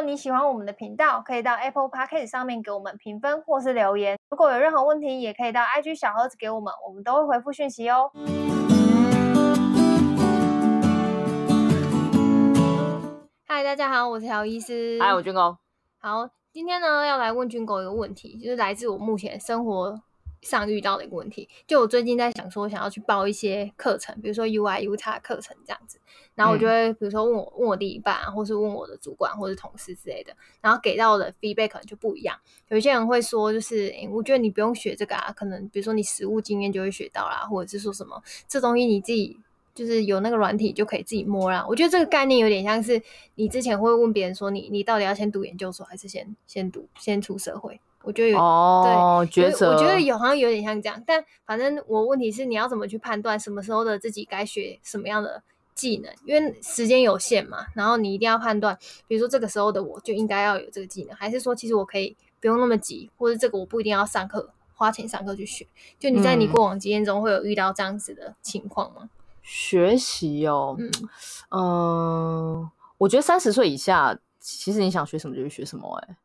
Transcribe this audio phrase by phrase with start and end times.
[0.00, 4.18] 果你喜欢我们的频道，可以到 Apple Podcast 上面给我们评分或是留言。
[4.30, 8.10] 如果有任何问题，也可以到 IG 小盒子给我们，我们都会回复讯息哦。
[13.46, 14.98] 嗨，大家好，我是乔医师。
[15.02, 15.58] 嗨，我军狗。
[15.98, 20.00] 好，今天呢要来问军狗一个问题，就是来自我目前生活
[20.42, 25.98] 上遇到的一个问题，就我最近在想说，想要去报一些课程，比如说 UI、UX 课程这样子，
[26.34, 32.38] 然后我就会比如说问我问我另一半啊，或是问我的主管或是同事之类的，然后给到的 feedback 可能就不一样。
[32.68, 39.38] 有一些人会说，就是诶，我觉得你不用学这个啊，可能比如说你实务经验就会学到啦，或者是说什么这东西你自己
[39.74, 41.66] 就是有那个软体就可以自己摸啦。
[41.68, 43.02] 我觉得这个概念有点像是
[43.34, 47.78] 你之前会问别人说，你你到底要先读研究所还是先先读先出社会？
[48.02, 49.72] 我觉得有哦，对，抉择。
[49.72, 55.42] 我觉得有好像有点像这样，但反正我问题是你要怎么去判断什么时候的自己该学什么样的
[55.74, 56.10] 技能？
[56.24, 65.66] 因为时间有限嘛，然后你一定要判断，比如说这个时候的我就应该要有这个技能，还是说其实我可以不用那么急，或者这个我不一定要上课花钱上课去学？
[65.98, 69.02] 就你在你过往经验中会有遇到这样子的情况吗？
[69.02, 69.10] 嗯、
[69.42, 70.90] 学习哦，嗯
[71.50, 76.16] 嗯、呃，我觉得三十岁以下，其实你想学什么就去学什么、欸，哎。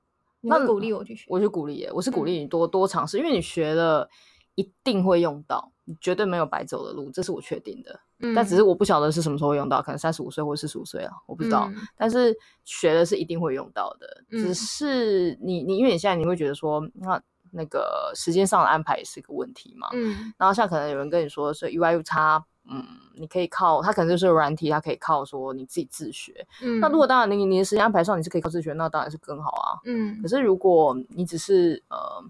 [0.41, 4.08] 那鼓励我去学，我就鼓励耶，我是鼓励你多多尝试，嗯，因为你学了
[4.55, 8.00] 一定会用到，你绝对没有白走的路，这是我确定的。
[8.19, 11.81] 嗯，但只是我不晓得是什么时候会用到，可能三十五岁或四十五岁啊，我不知道，嗯。
[11.97, 19.89] 但是学的是一定会用到的，嗯，只是你你因为你现在你会觉得说，那那个时间上的安排也是一个问题嘛。
[19.94, 22.44] 嗯，然后像可能有人跟你说是 UI UX。
[22.67, 26.45] 嗯，你可以靠他，可能就是软体，他可以靠说你自己自学。
[26.63, 29.77] 嗯，那如果当然你你的时间安排上你是可以靠自学，那当然是更好啊。
[29.85, 32.23] 嗯，可是如果你只是呃，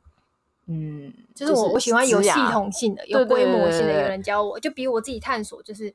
[0.66, 5.94] 嗯，就是我、就是、我喜欢有系统性的、有规模性的，有人教我，就比我自己探索，就是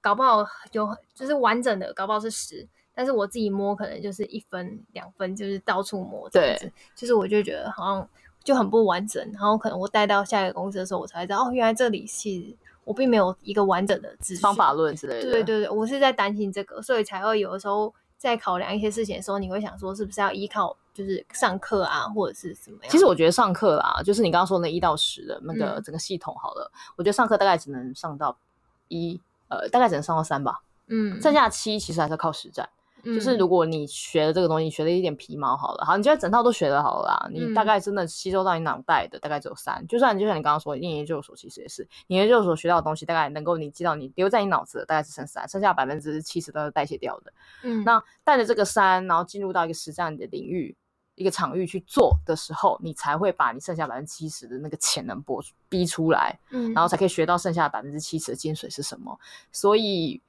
[0.00, 6.66] 搞不好有就是完整的，搞不好是十，但是我自己摸可能就是一分两分，就是到处摸这样子。
[6.66, 8.08] 对，就是我就觉得好像
[8.44, 12.56] 就很不完整，然后可能我带到下一个公司的时候，我才知道哦，原来这里是。
[12.84, 15.22] 我并没有一个完整的知识方法论之类的。
[15.22, 22.90] 对对对，我是在担心这个，所以才会有的时候在考量一些事情的时候，你会想说是不是要依靠就是上课啊，或者是什么样？
[22.90, 28.36] 其实我觉得上课啦，就是你刚刚说那一到十的那个整个系统好了，嗯，我觉得上课大概只能上到
[28.88, 30.60] 一，呃，大概只能上到三吧。
[30.88, 32.68] 嗯，剩下七其实还是要靠实战。
[33.04, 39.84] 就是如果你学了这个东西，学了一点皮毛好了，好，你觉得整套都学了好了啦，你大概真的吸收到你脑袋的大概只有三。
[39.88, 47.32] 就算就像你刚刚说，念研究所其实也是，你研究所学到的东西，大概能够你记到你留在你脑子的大概只剩三，剩下百分之七十都是代谢掉的。
[47.64, 50.76] 嗯，那带着这个三，然后进入到一个实战的领域，
[51.16, 59.18] 一个场域去做的时候，你才会把你剩下百分之七十的那个潜能搏逼出来，嗯，然后才可以学到剩下百分之七十的精髓是什么。
[59.50, 60.20] 所以。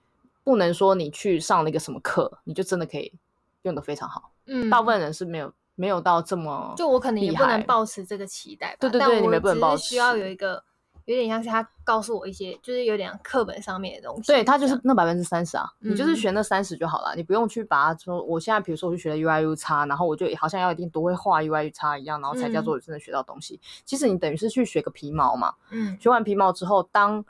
[0.43, 3.13] 不能说你去上了一个什么课，你就真的可以
[3.61, 4.31] 用的非常好。
[4.45, 8.77] 嗯，大部分人是没有没有到这么，就我可能也不能抱持这个期待吧。
[8.79, 9.83] 对对对，你们不能抱持。
[9.83, 10.61] 需要有一个
[11.05, 14.23] 有点像是他告诉我一些，就是有点课本上面的东西。
[14.23, 18.21] 对，他就是那百分之三十啊，嗯，你就是学那三十就好了，你不用去把它说。
[18.21, 23.55] 我现在比如说我去学了 U I U 叉然后我就好像要一定多会画 U I U 叉一样，然后才叫做真的学到东西。
[23.55, 25.53] 嗯，其实你等于是去学个皮毛嘛。
[25.71, 27.23] 嗯，学完皮毛之后，当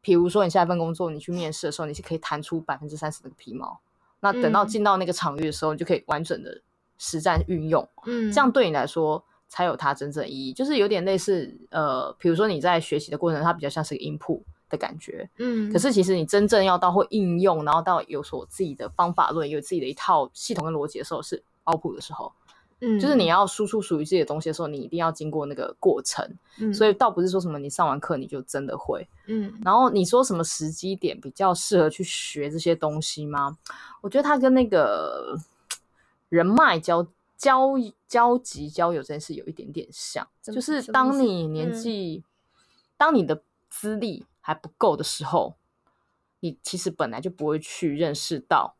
[0.00, 3.80] 比如说，你下一份工作，你去面试的时候，你是可以弹出百分之三十的皮毛。
[4.20, 6.60] 那等到进到那个场域的时候，你就可以完整的
[6.98, 7.88] 实战运用。
[8.06, 10.52] 嗯，这样对你来说才有它真正意义。
[10.52, 15.28] 就是有点类似，呃，比如说你在学习的过程，它比较像是个 input 的感觉。
[15.38, 22.32] 嗯，可是其实你真正要到会应用，然后到有所自己的方法论，有自己的一套系统跟逻辑的时候，是 output 的时候。
[22.80, 26.26] 嗯，就是你要输出属于自己的东西的时候，你一定要经过那个过程。
[26.58, 29.06] 嗯，所以倒不是说什么你上完课你就真的会。
[29.26, 33.58] 嗯，然后你说什么时机点比较适合去学这些东西吗？
[34.00, 35.38] 我觉得它跟那个
[36.30, 37.74] 人脉交交
[38.08, 42.58] 交集交友这件事有一点点像，就是当你年纪，嗯，
[42.96, 45.54] 当你的资历还不够的时候，
[46.40, 48.74] 你其实本来就不会去认识到，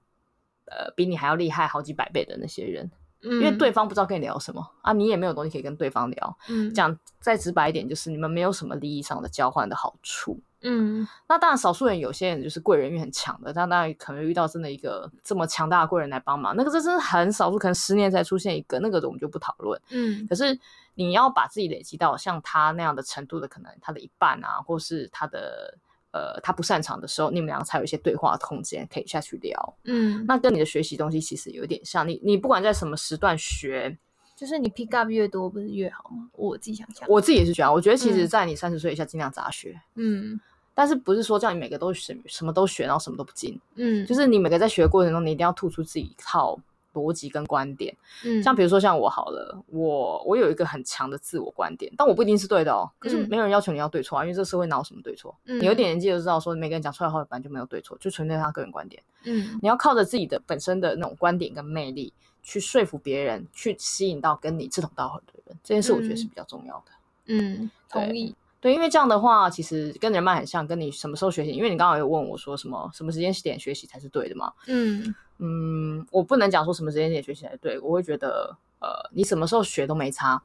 [0.64, 2.90] 呃，比你还要厉害好几百倍的那些人。
[3.22, 6.38] 因为对方不知道跟你聊什么啊，你也没有东西可以跟对方聊。
[6.48, 10.40] 嗯，讲再直白一点，就是你们没有什么利益上的交换的好处。
[10.62, 19.80] 嗯，那当然，少数人有些人就是贵人运很强的，但当然可能遇到真的一个这么强大的贵人来帮忙，那个这真的很少数，可能十年才出现一个，那个我们就不讨论。
[19.90, 20.58] 嗯，可是
[20.94, 25.78] 你要把自己累积到像他那样的程度的，可能他的一半啊，或是他的。
[26.12, 29.76] 呃，他不擅长的时候，你们两个才有一些对话的空间可以下去聊。
[29.84, 33.96] 嗯，那跟你的学习东西其实有点像，你你不管在什么时段学，
[34.36, 36.28] 就是你 pick up 越多不是越好吗？
[36.32, 37.72] 我自己想想，我自己也是这样。
[37.72, 39.80] 我觉得其实，在你三十岁以下，尽量杂学。
[39.94, 40.40] 嗯，
[40.74, 43.60] 但是不是说叫你每个都什什么都学，然后什么都不精。
[43.76, 46.58] 嗯，就是你每个在学的过程中，你一定要吐出自己一套
[46.92, 47.96] 逻辑跟观点。
[48.24, 52.90] 嗯，像比如说像我好了，我我有一个很强的自我观点，但我不一定是对的哦。
[52.98, 55.36] 可是没有人要求你要对错啊，因为这个社会哪有什么对错？
[55.44, 59.02] 嗯，你有点年纪就知道说，每个人讲出来的话本来就没有对错，就纯粹他个人观点。
[59.24, 66.92] 嗯，你要靠着自己的本身的那种观点跟魅力去说服别人，去吸引到跟你志同道合的人，这件事我觉得是比较重要的。
[67.26, 68.34] 嗯，同意。
[68.60, 71.50] 对，因为这样的话，其实跟人脉很像，跟你什么时候学习。
[71.50, 74.52] 因为你刚刚有问我说什么什么时间点学习才是对的嘛？
[74.66, 80.42] 嗯嗯，我不能讲说什么时间点学习才对，我会觉得呃，你什么时候学都没差，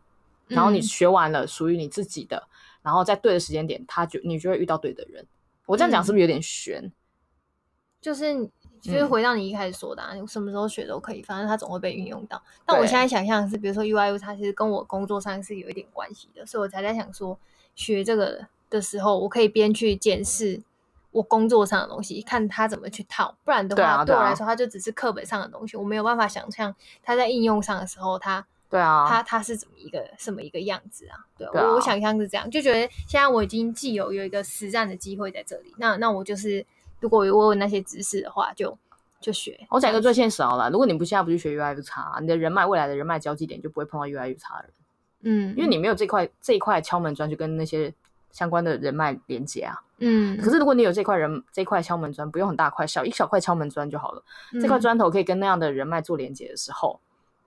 [0.47, 2.49] 然后你学完了属于你自己的，嗯、
[2.83, 5.25] 然后在对的时间点，他就你就会遇到对的人。
[5.65, 6.81] 我这样讲是不是有点悬？
[6.85, 6.91] 嗯、
[7.99, 12.41] 就是就是回到你一开始说的、啊，你、嗯、什么时候学都可以，反正它总会被运用到。
[12.65, 17.37] 但我现在想象是，比如说 UI UX，它其实跟我工作上是有一点关系的，所以我才在想说。
[17.75, 20.61] 学这个的时候，我可以边去检视
[21.11, 23.35] 我工作上的东西，看他怎么去套。
[23.43, 31.23] 不然的话，对，我来说，它就只是课本上的东西，我没有办法想象他在应用上的时候，他对啊，他他是怎么一个什么一个样子啊？
[31.37, 36.65] 对，我我想象是这样，就觉得现在我已经既有有一个实战的机会在这里，那那我就是
[36.99, 38.77] 如果我有那些知识的话，就
[39.21, 39.65] 就学。
[39.69, 44.73] 我讲一个最现实好了，如果你不现在不去学 UI UX，你的人脉未来的人脉交际点就不会碰到 UI UX 的人。
[45.25, 47.93] 嗯，因为你没有这块这一块敲门砖，去跟那些
[48.31, 49.75] 相关的人脉连接啊。
[49.97, 54.23] 嗯，可是如果你有这块人这块敲门砖，不用很大块，小一小块敲门砖就好了。
[54.53, 56.99] 嗯、这块砖头可以跟那样的人脉做连接的时候，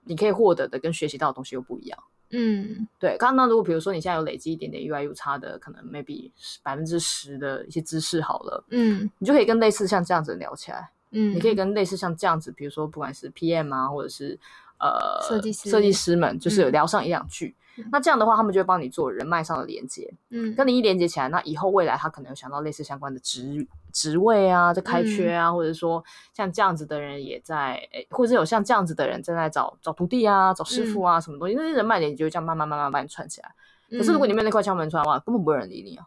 [0.03, 1.99] 你可以获得的跟学习到的东西又不一样。
[2.31, 3.15] 嗯，对。
[3.17, 6.31] 刚刚如果比如说你现在有累积一点点 UI UX 的，可能 maybe
[6.61, 10.89] 百分之十的一些知识好了，嗯，你就可以跟类似像这样子聊起来。
[11.11, 14.37] 嗯，你可以跟类似像这样子，比如说不管是 PM 啊，或者是
[14.79, 15.69] 呃设计师。
[15.69, 17.55] 设计师们，就是有聊上一两句。
[17.77, 17.87] 嗯。
[17.91, 26.03] 那这样的话，他们就会帮你做人脉上的连接，嗯，跟你一连接起来，那以后未来他可能有想到类似相关的职职位啊，在开缺啊，嗯、或者说
[26.33, 27.79] 像这样子的人也在，
[28.09, 33.49] 或者有像这样子的人正在找找徒弟啊，找师傅啊，嗯、什么东西，那些人脉连接就会这样慢慢慢慢把你串起来。
[33.91, 36.05] 嗯、可是如果你没有那块敲门砖的话，根本不会有人理你啊。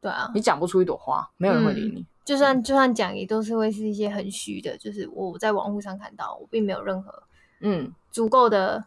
[0.00, 2.00] 对啊，你讲不出一朵花，没有人会理你。
[2.00, 7.22] 嗯、就算就算讲，也都是会是一些很虚的，就是我在网络上看到，我并没有任何
[7.60, 8.84] 嗯足够的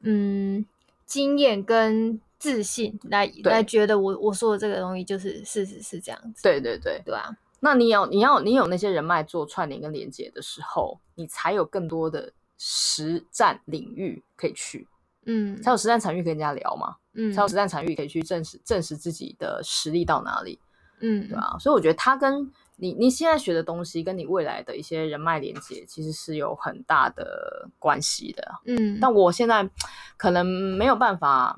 [0.00, 0.64] 嗯
[1.06, 2.20] 经验跟。
[2.36, 7.34] 自信来对来觉得我我说的这个东西就是事实是这样子，对对对对啊。
[7.60, 14.86] 那你有你要你有那些人脉做串联跟连接的时候，你才有更多的实战领域可以去，
[15.24, 20.58] 嗯，才有实战场域跟人家聊嘛，嗯，才有实战场域可以去证实证实自己的实力到哪里，
[21.00, 21.56] 嗯，对啊。
[21.58, 28.98] 所以我觉得他跟你你现在学的东西跟你未来的一些人脉连接其实是有很大的关系的，嗯。
[29.00, 29.68] 但我现在
[30.16, 31.56] 可能没有办法。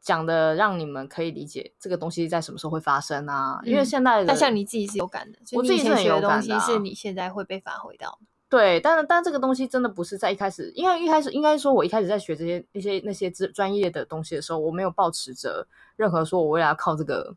[0.00, 3.58] 讲的让你们可以理解这个东西在什么时候会发生啊？
[3.64, 8.16] 嗯、因为现在的，但像你自己是有感的，我自己学的东西是你现在会被发挥到。
[8.48, 15.66] 对，但但这个东西真的不是在一开始，因为一开始应该说，我一开始在学这些一些那些专专业的东西的时候，我没有抱持着
[15.96, 17.34] 任何说我未来要靠这个。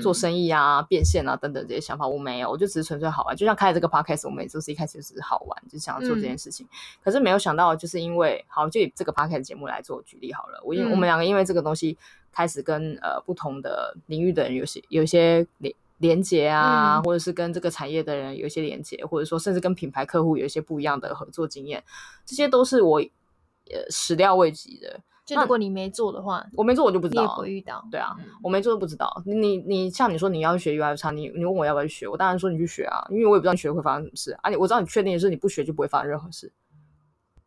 [0.00, 3.36] 做生意啊，变现啊，等等这些想法我没有，我就只是纯粹好玩。
[3.36, 6.64] 就像开了这个 podcast，我们也就是一开始就是好玩，就想要做这件事情。
[6.66, 6.70] 嗯、
[7.02, 10.60] 可是没有想到，就是因为好，就以这个 podcast 节目来做举例好了。
[10.64, 11.98] 我因、嗯、我们两个因为这个东西
[12.30, 21.82] 开始跟呃不同的领域的人有些有一些连连接啊，嗯、或者是跟这个产业的人有一些连接，或者说甚至跟品牌客户有一些不一样的合作经验，
[22.24, 25.00] 这些都是我呃始料未及的。
[25.34, 27.86] 就如果你没做的话，我没做我就不知道，你也不会遇到。
[27.90, 29.22] 对啊，嗯、我没做就不知道。
[29.24, 34.50] 你你像你说你要去学 UI UX，你你问我要不要去学，我当然说你去学啊，因为我也不知道你学会发生什么事啊。
[34.50, 36.52] 你我知道你确定的是你不学就不会发生任何事。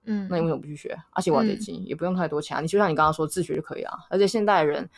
[0.06, 0.98] 嗯，那你为什么不去学？
[1.12, 2.62] 而且我要得金，嗯、也不用太多钱啊。
[2.62, 3.98] 你就像你刚刚说自学就可以啊。
[4.10, 4.90] 而且现代人，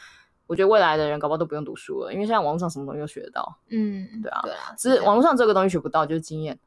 [0.48, 3.58] 我觉得未来的人搞不好都不用读书了，因为现在网络上什么东西都学得到。
[3.70, 6.60] 嗯，对啊，对啊，只是网络上这个东西学不到，就是经验。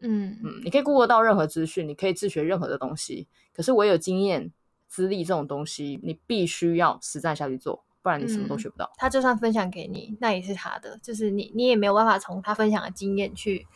[0.00, 4.52] 嗯嗯，你可以 Google 到任何资讯，你可以自学任何的东西，可是我有经验。
[4.94, 8.84] 资历这种东西，你必须要实战下去做，不然你什么都学不到。
[8.84, 13.66] 嗯、他就算分享给你，那也是他的，就是你你也没有办法从他分享的经验去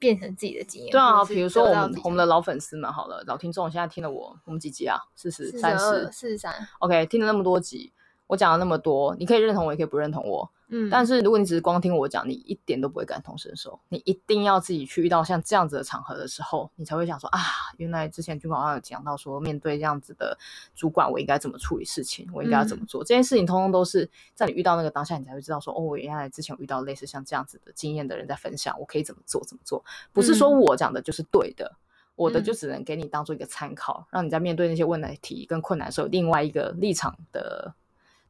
[0.00, 0.90] 变成自己的经验。
[0.90, 4.98] 对啊，比如说我们我们的老粉丝们，好了，老听众现在听了我我们几集啊？
[5.14, 6.52] 四十三十四十三。
[6.80, 7.92] OK，听了那么多集，
[8.28, 10.48] 我讲了那么多，你可以认同我，也可以不认同我。
[10.70, 13.80] 嗯，但是如果你只是光听我讲，你一点都不会感同身受。
[13.88, 17.40] 你一定要自己去遇到像这样子的场合的时候，你才会想说啊，
[17.78, 20.36] 原来之前军广好像有讲到说，面对这样子的
[20.74, 23.02] 主管，我应该怎么处理事情，我应该要怎么做。
[23.02, 29.82] 嗯、这件事情通通都是在你遇到那个当下，你才会知道说，哦，我原来之前遇到类似像这样子的经验的人在分享，我可以怎么做怎么做。
[30.12, 31.80] 不是说我讲的就是对的，嗯、
[32.16, 37.72] 我的就只能给你当做一个参考，让你在面对那些问题跟困难的时候，另外一个立场的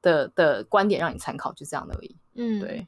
[0.02, 2.16] 的的观点让你参考，就这样而已。
[2.34, 2.86] 嗯，对。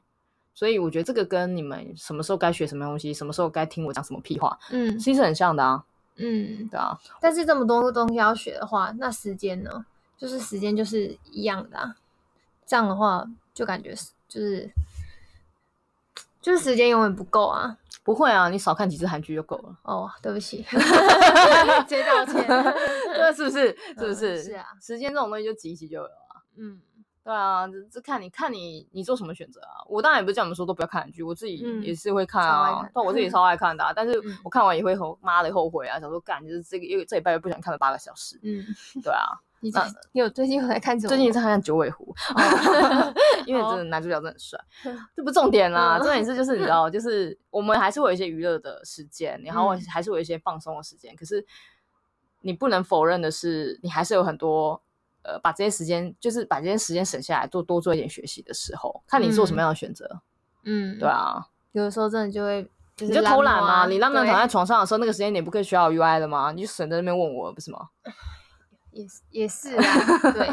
[0.53, 5.83] 所以我觉得这个跟你们什么时候该学什么东西，什么时候该听我讲什么屁话，嗯，其实很像的啊。
[6.17, 6.99] 嗯，对啊。
[7.21, 9.87] 但是这么多东西要学的话，那时间呢？
[10.19, 11.97] 就是时间就是一样的啊。
[12.67, 14.71] 这样的话，就感觉是就是
[16.43, 17.79] 就是时间永远不够啊。
[18.03, 19.79] 不会啊，你少看几次韩剧就够了。
[19.83, 22.47] 哦，对不起， 直接道歉。
[23.15, 23.77] 这是不是？
[23.97, 24.35] 是不是？
[24.35, 26.11] 嗯、是啊，时间这种东西就挤一挤就有了。
[26.57, 26.81] 嗯。
[27.31, 29.87] 对啊，这看你看你你做什么选择啊？
[29.89, 32.89] 我当然也不是叫你们说都不要看韩剧，我自己也是会看啊。
[32.93, 38.39] 但我自己 超爱看的，啊，但是我看完也会后妈的后悔啊，想说干就是这个又这礼拜又不想看了八个小时。
[38.43, 38.65] 嗯，
[39.03, 39.39] 对啊。
[39.63, 39.71] 你
[40.13, 41.09] 你有最近有在看什么？
[41.11, 42.15] 最近在看《九尾狐》，
[43.45, 44.59] 因为真的男主角真的很帅。
[45.15, 51.15] 这不重点啦，重点是就是你知道，就是我们还是会有一些娱乐的时间，然后还是会有一些放松的时间。
[51.15, 51.45] 可是
[52.41, 54.83] 你不能否认的是，你还是有很多。
[55.23, 60.21] 呃，把这些时间，就是把这些时间省下来，做多做一点学习的时候，看你做什么样的选择。
[60.65, 62.63] 嗯，对啊，有的时候真的就会，
[62.97, 63.87] 就你就偷懒嘛。
[63.87, 66.53] 你懒懒躺在 床上的时候，那个时间点不可以学好 UI 的吗？
[66.53, 67.89] 你就省在那边问我，不是吗？
[68.93, 69.83] 也是也是啊，
[70.33, 70.49] 对，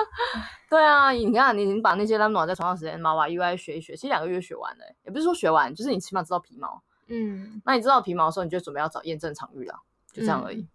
[0.70, 6.82] 对啊，你看，你你把那些懒懒在床上时间，妈把 UI 学一学，其实两个月学完了，也不是说学完，就是你起码知道皮毛。
[7.08, 9.74] 嗯，那你知道皮毛的时候，你就准备要找验证场域了，
[10.12, 10.66] 就这样而已。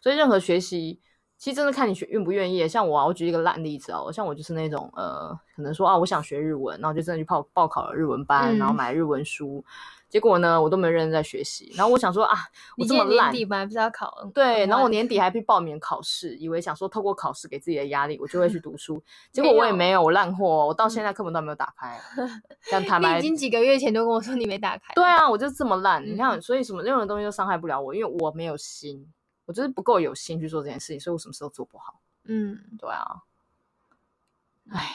[0.00, 1.00] 所以任何学习。
[1.40, 2.68] 其实真的看你学愿不愿意。
[2.68, 9.64] 像我啊，我举一个烂例子啊，像我就是那种呃，可能说啊，我想学日文，然后就真的去报报考了日文班，嗯、然后买日文书，
[10.10, 11.72] 结果呢，我都没认真在学习。
[11.74, 12.36] 然后我想说啊，
[12.76, 14.12] 我这么烂，年底本来不是要考？
[14.34, 19.02] 对，然后我年底还去报名考试，以为想说透过考试给自己的压力，我就会去读书。
[19.32, 21.98] 结果我也没有，我烂货，我到现在课本都没有打开。
[22.70, 24.92] 像坦白，你已经几个月前就跟我说你没打开。
[24.94, 26.04] 对啊，我就这么烂。
[26.04, 29.10] 你看，所以什么任何东西都伤害不了我，因为我没有心。
[29.50, 32.00] 我就是不够有心去做这件事情，所以我什么事都做不好。
[32.26, 33.04] 嗯，对啊。
[34.70, 34.94] 唉，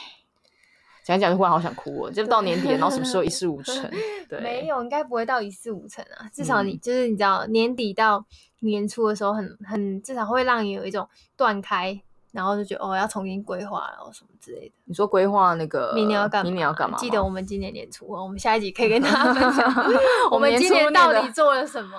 [1.04, 3.90] 讲一讲就忽然好想哭哦，就到年底，然后什么时候一事无成？
[4.30, 6.26] 对，没有，应该不会到一事无成啊。
[6.32, 8.24] 至少你、嗯、就是你知道，年底到
[8.60, 12.00] 年初的时候很，很很至少会让你有一种断开，
[12.32, 14.74] 然后就觉得哦，要重新规划，然后什么之类的。
[14.86, 16.44] 你说规划那个明年要干嘛？
[16.44, 16.96] 明年要干嘛？
[16.96, 19.74] 记得我们今年年初，我们下一集可以跟大家分享，
[20.32, 21.98] 我们今年到底做了什么。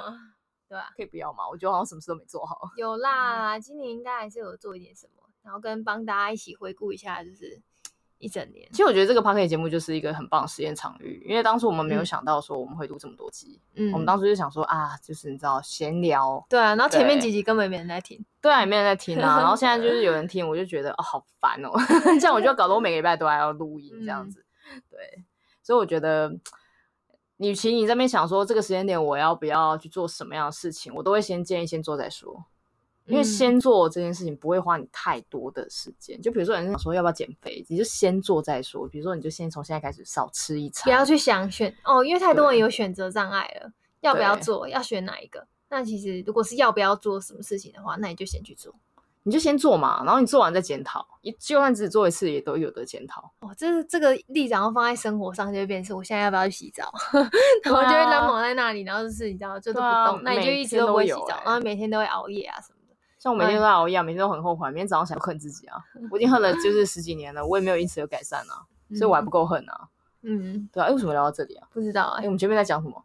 [0.69, 1.47] 对啊，可以不要吗？
[1.49, 2.69] 我觉得好像什么事都没做好。
[2.77, 7.61] 有啦，今年应该还是有做一点什么，然后跟帮大家一起回顾一下，就是
[8.17, 8.67] 一整年。
[8.71, 13.61] 其实我觉得这个 Podcast 节目就是一个很棒的实验场域，因为当初我们没有想到说我们会录这么多集。
[13.75, 16.45] 嗯，我们当初就想说啊，就是你知道闲聊。
[16.49, 18.25] 对啊，然后前面几集根本没人在听。
[18.41, 19.37] 对啊，也没人在听啊。
[19.39, 21.71] 然后现在就是有人听，我就觉得哦，好烦哦。
[22.19, 24.43] 这样我就要搞得我每个礼拜都还要录音这样子。
[24.73, 25.23] 嗯、对，
[25.63, 26.35] 所以我觉得。
[27.37, 32.43] 与其你这边想说这个时间点我要不要去做什么样的事情，我都会先建议先做再说，
[33.05, 36.19] 因为先做这件事情不会花你太多的时间。
[36.19, 38.87] 嗯、就比如说有人想说要不要减肥，你就先做再说。
[38.87, 45.47] 比如说你就先从现在开始少吃一餐，不要去想选哦，因为太多人有选择障碍了，要不要做，要选哪一个？
[45.69, 48.73] 那其实如果是要不要做什么事情的话，那你就先去做。
[49.27, 51.05] 你就先做嘛，然后你做完再检讨。
[51.21, 53.29] 你就算只做一次，也都有的检讨。
[53.41, 56.89] 哦，这这个例子然后放在生活上，就会变成我现在要不要去洗澡？
[57.65, 62.95] 然后就会冷冷在那里，然后就是你知道，就都不动，啊、那你就一直都不会洗澡，欸、然后每天都会熬夜啊什么的。
[63.19, 65.75] 像我每天都在熬夜，每天都很后悔，每天早上想恨自己啊！
[66.09, 68.63] 我已经恨了就是十几年了，我也没有因此有改善啊，
[68.95, 69.89] 所以我还不够恨啊。
[70.21, 71.67] 嗯，对啊，为什么聊到这里啊？
[71.73, 73.03] 不知道哎、欸，我们前面在讲什么？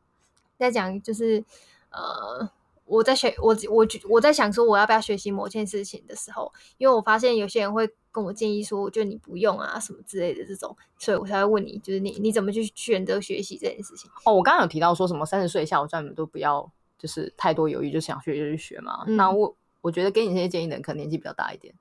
[0.56, 1.42] 在讲就是
[1.90, 2.48] 呃。
[2.84, 14.10] 我在学我我我在想说我要不要学习某件事情的时候，因为我发现有些人会跟我建议说，我觉得你不用啊什么之类的这种，所以我才会问你，就是你你怎么去选择学习这件事情？
[14.24, 19.04] 哦，我刚刚有提到说什么三十岁以下，我叫你们都不要就是太多犹豫，就想学就去学嘛。
[19.06, 21.74] 嗯、那我我觉得给你这些建议的人可能年纪比较大一点，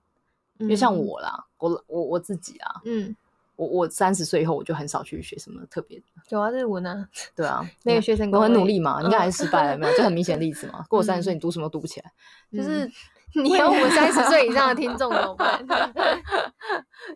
[0.60, 3.16] 嗯、因为像我啦，我我我自己啊，嗯。
[3.62, 6.06] 我我三十岁以后，我就很少去学什么特别的。
[6.30, 7.08] 有啊，日文啊。
[7.36, 8.40] 对啊， 那个学成功。
[8.40, 9.96] 我很努力嘛，应该还是失败了，没有？
[9.96, 10.84] 这很明显的例子嘛。
[10.90, 12.12] 过了三十岁，你读什么都读不起来。
[12.52, 12.90] 就是
[13.40, 15.64] 你有我们三十岁以上的听众怎么办？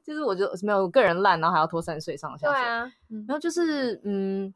[0.03, 2.47] 就是我就没有个人烂，然后还要拖三十岁上下。
[2.47, 2.81] 对啊，
[3.27, 4.53] 然后就是嗯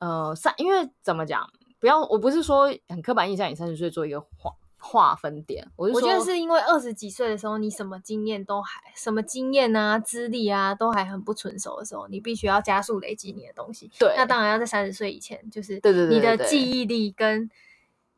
[0.00, 1.48] 呃三，因为怎么讲？
[1.80, 4.52] 不要，我不是说很刻板印象，你三十岁做一个谎。
[4.88, 13.90] 划分点，我就说，我觉得是因为二十几岁的时候，你什么经验都还，什么经验啊、资历啊，都还很不成熟的时候，你必须要加速累积你的东西。
[13.98, 17.50] 对，那当然要在三十岁以前，就是对对对，你的记忆力跟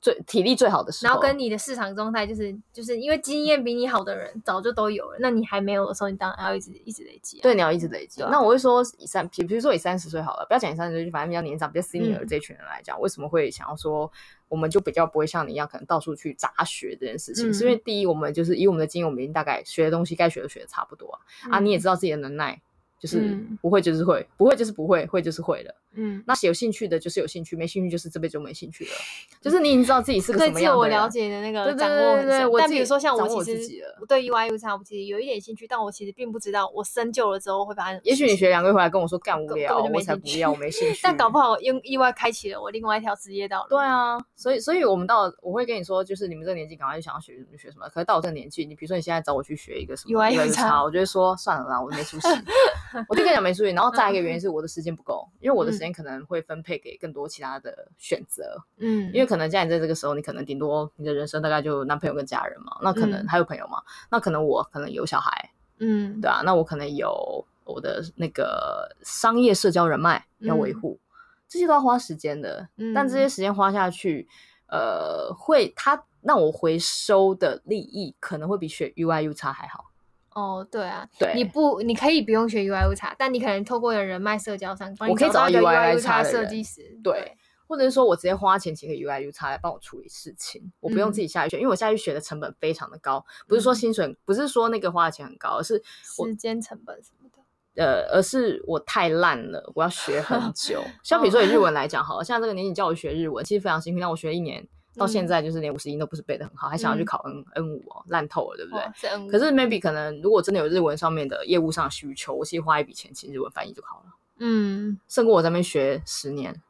[0.00, 7.40] 最体力最好的时候，然后跟你的市场状态，就是就是因为经验比你好的人早就都有了，那你还没有的时候，你当然要一直一直累积。
[7.40, 8.22] 对，你要一直累积。
[8.30, 14.08] 那我会说以三，比比如说以三十岁好了，不要讲以三十岁，反正比较年长、比较 senior 这群人来讲，为什么会想要说？
[14.50, 21.20] 我们就比较不会像你一样，可能到处去杂学这件事情，嗯、是因为第一，我们就是以我们的经验，我们已经大概学的东西该学的学的差不多啊。
[21.46, 22.60] 嗯、啊，你也知道自己的能耐
[23.00, 25.74] 就是不会就是会，不会就是不会，会就是会了。
[25.94, 28.90] 嗯，那有兴趣的就是有兴趣，没兴趣就是这辈子就没兴趣了。
[29.40, 30.96] 就是你已经知道自己是个什么样的人。
[30.96, 32.50] 对，自我了解的那个掌握很深。
[32.58, 38.00] 但比如说像我，其实我对 UI U 差我其实有一点兴趣，但我其实并不知道我深究了之后会发生。
[38.04, 41.00] 也许你学两个月回来跟我说干无聊，我才不要，我没兴趣。
[41.02, 43.70] 但搞不好因意外开启了我另外一条职业道路。
[43.70, 47.88] 对啊，所以所以我们到我会跟你说，就是你们这个年纪赶快就想要学什么学什么。
[47.88, 52.28] 可是到我这个年纪，你比如说你现在找我去学一个什么 UI U 差我就会说算了啦，我没出息。
[53.08, 53.70] 我就跟你讲没注意。
[53.70, 56.60] 然后再一个原因是我的时间不够，因为我的时间可能会分。
[56.62, 71.08] 配给更多其他的选择，嗯，因为可能家你在这个时候，你可能顶多你的人生大概就男朋友跟家人嘛，那可能还有朋友嘛，嗯、那可能我可能有小孩，嗯，对啊，那我可能有我的那个商业社交人脉要维护，嗯、
[71.48, 74.28] 这些都要花时间的，嗯、但这些时间花下去，
[74.68, 79.89] 呃，会他让我回收的利益可能会比学 U I U 差还好。
[80.32, 97.28] 哦，对啊，对，你不，你可以不用学 UI UX，但你可能透过人脉社交上，我可以找到 UI UX 设计师，对，或者是说我直接花钱请个 UI UX 来帮我处理事情，嗯、我不用自己下去学，因为我下去学的成本非常的高，不是说薪水，嗯、不是说那个花的钱很高，而是时间成本什么
[97.74, 100.82] 的，呃，而是我太烂了，我要学很久。
[101.02, 104.68] 像比如说以日文来讲，好了，像这个年纪叫我学日文，其实非常辛苦，让我学了一年。
[105.00, 109.30] 到现在就是连五十音都不是背的很好，还想要去考 N N 五哦，烂透了，对不对？
[109.30, 114.12] 可是 maybe 可能如果真的有日文上面的业务上的需求，我其实花一笔钱请日文翻译就好了。
[114.38, 116.62] 嗯，胜过我在那边学十年，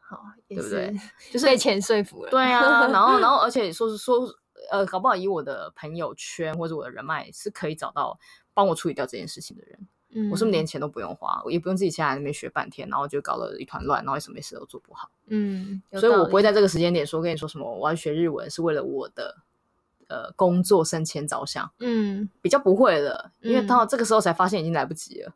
[0.00, 0.96] 好，对不对？
[1.30, 2.30] 就是被钱说服了。
[2.30, 4.26] 对啊，然后 然后而且说是说，
[4.70, 8.18] 呃，搞不好以我的朋友圈或者我的人脉是可以找到
[8.54, 9.78] 帮我处理掉这件事情的人。
[10.30, 15.10] 我是不是连钱都不用花，我也不用自己下来那边学半天，然后就搞了一团乱，然后什么事都做不好。
[15.26, 19.36] 嗯，所以我不会在这个时间点说跟你说什么，我要学日文是为了我的
[20.08, 21.70] 呃工作升迁着想。
[21.80, 25.28] 嗯，比较不会了，因为到这个时候才发现已经来不及了。
[25.28, 25.34] 嗯，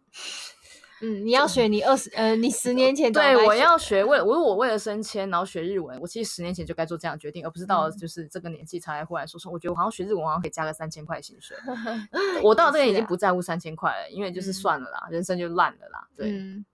[1.09, 11.57] 你要学你二十呃，你十年前对，我要学为我我为了升迁，然后学日文，我其实十年前就该做这样的决定，而不是到就是这个年纪才忽然说说，我觉得我好像学日文好像可以加个三千块薪水。
[12.43, 16.07] 我到这个已经不在乎三千块了，因为就是算了啦，人生就烂了啦。
[16.17, 16.33] 对，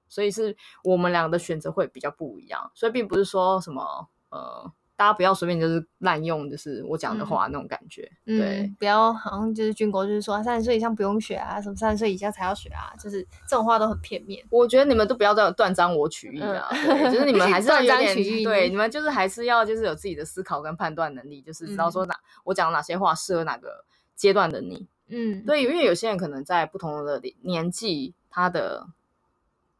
[0.09, 4.72] 所以是我们俩的选择会比较不一样，所以并不是说什么呃。
[4.98, 14.44] 大家不要随便就是滥用，就是我讲的话那种感觉，嗯、对、嗯，不要好像就是军国就是说三十岁以上不用学啊，什么三十岁以下才要学啊，就是这种话都很片面。
[14.50, 23.84] 我觉得你们都不要再断章我取义啊，嗯、对，就是你们 还是要有点对，你们就是还是要就是有自己的思考跟判断能力，就是知道说哪、嗯、我讲哪些话适合哪个
[24.16, 28.88] 阶段的你，嗯，对，因为有些人可能在不同的年纪，他的。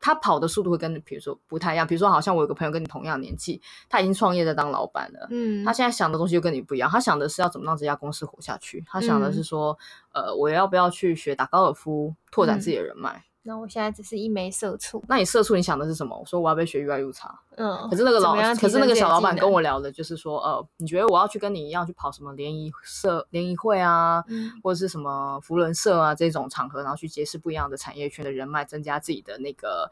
[0.01, 9.77] 他跑的速度会跟比如说不太一样，比如说好像我有个朋友跟你同样年纪，他已经创业在当老板了，嗯，他现在想的东西就跟你不一样，他想的是要怎么让这家公司活下去，他想的是说，
[10.13, 13.25] 嗯、呃，我要不要去学打高尔夫，拓展自己的人脉。
[13.45, 15.03] 嗯那我现在只是一枚社畜。
[15.09, 16.15] 那你社畜，你想的是什么？
[16.19, 17.21] 我说我要被学 UI UX。
[17.57, 17.89] 嗯。
[17.89, 29.91] 可是那个老，可是那个小老板跟我聊的就是说，呃，你觉得我要去跟你一样去跑什么联谊社、联谊会啊，嗯、或者是什么福伦社啊这种场合，然后去结识不一样的产业圈的人脉，增加自己的那个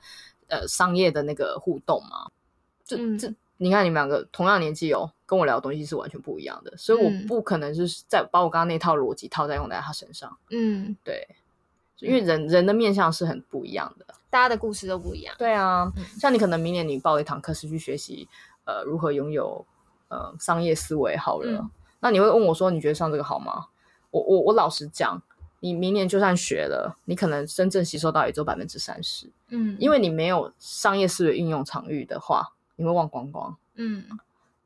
[0.48, 2.30] 呃商业的那个互动吗？
[2.84, 10.36] 这、嗯、这，你看你们两个同样年纪哦，跟我聊的东西是完全不一样的，所以我不可能是在把我刚刚那套逻辑套在用在他身上。
[10.50, 11.26] 嗯，对。
[12.00, 15.34] 因为人人的面相是很不一样的，大家的故事都不一样。
[15.38, 18.28] 对啊，嗯、像你可能明年你报一堂课是去学习，
[18.64, 19.64] 呃，如何拥有
[20.08, 23.66] 呃商业思维好了，嗯、那你会问我说，你觉得上这个好吗？
[24.10, 25.22] 我我我老实讲，
[25.60, 29.30] 你明年就算学了，你可能真正吸收到也只有百分之三十。
[29.48, 33.56] 嗯，因为你没有商业思维应用场域的话，你会忘光光。
[33.74, 34.04] 嗯，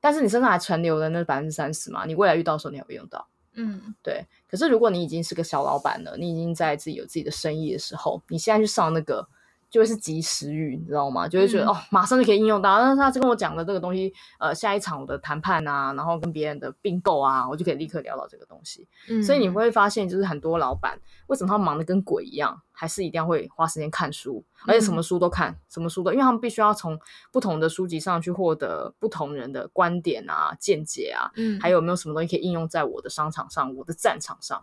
[0.01, 3.27] 但是你身上还存留的那百分之三十嘛，你未来遇到的时候你还会用到。
[3.55, 4.27] 嗯，对。
[4.49, 9.29] 可是如果你已经是个小老板了，你已经在自己有自己的生意的时候，你现在去上那个。
[9.71, 11.29] 就会是及时雨，你知道吗？
[11.29, 12.79] 就会觉得、嗯、哦，马上就可以应用到。
[12.81, 18.89] 但是他跟我讲的这个东西，呃，下一场我的谈判啊，然后跟别人的并购啊，我就可以立刻聊到这个东西。
[19.09, 26.99] 嗯，所以你会发现，就是很多老板为什么他忙得跟鬼一样，还是一定要会花时间看书，而且什么书都看，嗯、什么书都，因为他们必须要从
[27.31, 34.61] 不同的书籍上去获得不同人的观点啊、见解啊，嗯，还有没有什么东西可以应用在我的商场上、我的战场上？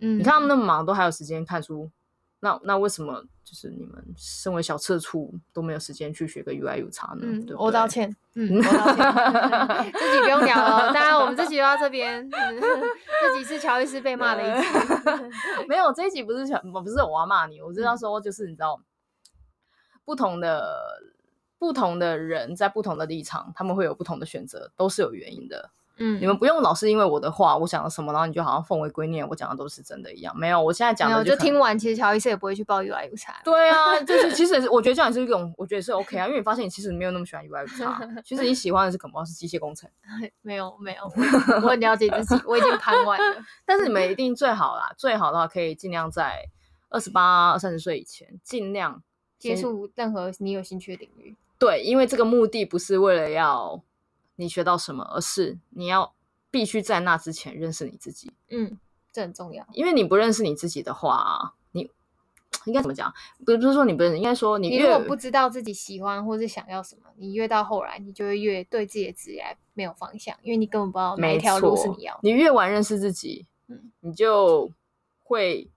[0.00, 1.90] 嗯，你看他们那么忙，都还有时间看书。
[2.42, 7.20] 那那为什么就是你们身为小社畜都没有时间去学个 UI UX 呢？
[7.22, 10.92] 嗯，对对我道歉，嗯， 我道歉，这集不用聊了。
[10.92, 12.26] 当然，我们这集就到这边。
[12.30, 14.66] 嗯、这集是乔伊斯被骂的一集，
[15.68, 18.80] 没有这一集不是乔，不是我要骂你，我是要说，就是你知道，
[20.04, 21.02] 不同的
[21.58, 25.70] 不同的人在不同的立场，他们会有不同的选择，都是有原因的。
[26.02, 30.36] 嗯，你们不用老是因为我的话，我讲了什么，然后你就好像奉为圭臬，我讲的都是真的一样。
[30.36, 33.26] 没有，我现在讲的就，就听完，其实乔伊斯也不会去报 UI/UX。
[33.44, 39.88] 对啊，就是 其实我觉得这样也是一种，我觉得是 OK 啊，因为你发现你其实没有那么喜欢 UI/UX， 其实你喜欢的是可能是机械工程。
[40.40, 41.04] 没 有没有，
[41.62, 43.42] 我很了解自己，我已经盘完了。
[43.66, 46.46] 但是你们一定最好啦，最好的话可以尽量在
[46.88, 49.02] 二十八、三十岁以前，尽量
[49.38, 51.36] 接触任何你有兴趣的领域。
[51.58, 53.82] 对，因为这个目的不是为了要
[54.40, 56.14] 你学到什么，而是你要
[56.50, 58.32] 必须在那之前认识你自己。
[58.48, 58.78] 嗯，
[59.12, 59.66] 这很重要。
[59.72, 61.90] 因为你不认识你自己的话，你
[62.64, 63.12] 应该怎么讲？
[63.44, 72.18] 不是说你不认识，应该说你越你如果不知道自己喜欢或是想要什么，你越到后来，你就会越对自己的职业没有方向，因为你根本不知道哪一条路是你要。
[72.22, 74.70] 你越晚认识自己，嗯，你就
[75.22, 75.70] 会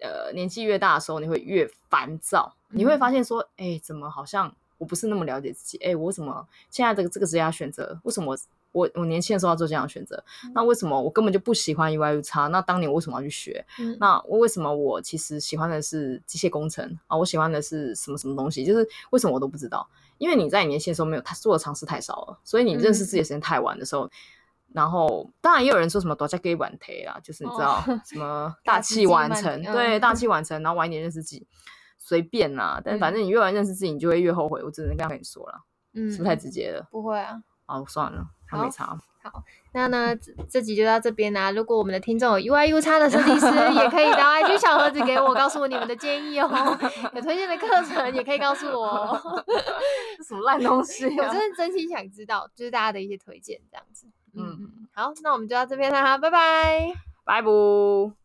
[0.00, 4.54] 呃年纪越大的时候，你会越烦躁，嗯、你会发现说，哎，怎么好像。
[4.78, 7.98] 我不是那么了解自己，哎，我为什么现在这个这个职业选择？
[8.04, 8.36] 为什么
[8.72, 10.22] 我我年轻的时候要做这样的选择？
[10.44, 13.64] 嗯、那为什么我根本就不喜欢 UI U 叉那当年我为什么要去学？
[13.78, 17.16] 嗯、那我为什么我其实喜欢的是机械工程啊？
[17.16, 18.64] 我喜欢的是什么什么东西？
[18.64, 19.88] 就是为什么我都不知道？
[20.18, 24.10] 因为你在年轻的时候没有他做的尝试太少了，所以你认识自己的时间太晚的时候，嗯、
[24.74, 31.46] 然后当然也有人说什么多加给晚推啊，就是你知道、哦、什么 大器晚成，对，大器晚成，然后晚一点认识自己。
[31.98, 34.62] 随便啦，但反正你越晚认识自己，你就会越后悔。
[34.62, 35.54] 我只能这样跟你说了，
[35.94, 36.86] 嗯，是不是太直接了？
[36.90, 38.98] 不会啊，好，算了，他没差。
[39.20, 39.42] 好，
[39.74, 40.16] 那呢，
[40.48, 41.50] 这集就到这边啦。
[41.50, 46.48] 如果我们的听众有 UI/UX 的设计师，也可以到 IG 小盒子给我，告诉我你们的建议哦。
[47.14, 49.20] 有推荐的课程，也可以告诉我。
[50.26, 51.04] 什么烂东西？
[51.04, 54.06] 我真的真心想知道，就是大家的一些推荐这样子。
[54.34, 58.17] 嗯嗯，好，那我们就到这边啦，拜拜，拜拜。